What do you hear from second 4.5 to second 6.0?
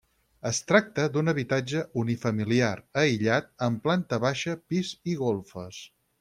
pis i golfes.